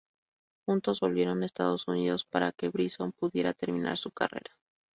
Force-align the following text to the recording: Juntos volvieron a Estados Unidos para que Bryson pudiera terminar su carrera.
Juntos 0.65 0.99
volvieron 0.99 1.43
a 1.43 1.45
Estados 1.45 1.87
Unidos 1.87 2.25
para 2.25 2.53
que 2.53 2.69
Bryson 2.69 3.11
pudiera 3.11 3.53
terminar 3.53 3.99
su 3.99 4.09
carrera. 4.09 4.57